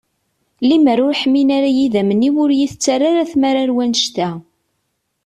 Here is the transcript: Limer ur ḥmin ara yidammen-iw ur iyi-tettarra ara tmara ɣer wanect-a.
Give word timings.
Limer 0.67 0.97
ur 1.05 1.15
ḥmin 1.21 1.49
ara 1.57 1.69
yidammen-iw 1.77 2.35
ur 2.43 2.49
iyi-tettarra 2.51 3.05
ara 3.11 3.29
tmara 3.31 3.59
ɣer 3.63 3.69
wanect-a. 3.75 4.29